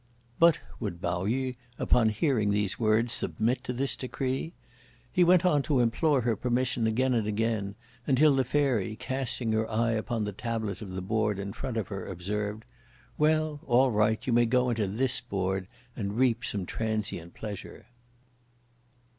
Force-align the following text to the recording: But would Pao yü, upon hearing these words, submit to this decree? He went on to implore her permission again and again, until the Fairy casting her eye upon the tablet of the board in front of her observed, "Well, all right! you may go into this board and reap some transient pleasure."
But 0.39 0.57
would 0.79 0.99
Pao 0.99 1.25
yü, 1.25 1.57
upon 1.77 2.09
hearing 2.09 2.49
these 2.49 2.79
words, 2.79 3.13
submit 3.13 3.63
to 3.65 3.71
this 3.71 3.95
decree? 3.95 4.51
He 5.13 5.23
went 5.23 5.45
on 5.45 5.61
to 5.61 5.79
implore 5.79 6.21
her 6.21 6.35
permission 6.35 6.87
again 6.87 7.13
and 7.13 7.27
again, 7.27 7.75
until 8.07 8.33
the 8.33 8.43
Fairy 8.43 8.95
casting 8.95 9.51
her 9.51 9.69
eye 9.69 9.91
upon 9.91 10.23
the 10.23 10.31
tablet 10.33 10.81
of 10.81 10.93
the 10.93 11.03
board 11.03 11.37
in 11.37 11.53
front 11.53 11.77
of 11.77 11.89
her 11.89 12.07
observed, 12.07 12.65
"Well, 13.19 13.59
all 13.67 13.91
right! 13.91 14.25
you 14.25 14.33
may 14.33 14.47
go 14.47 14.71
into 14.71 14.87
this 14.87 15.21
board 15.21 15.67
and 15.95 16.17
reap 16.17 16.43
some 16.43 16.65
transient 16.65 17.35
pleasure." 17.35 17.85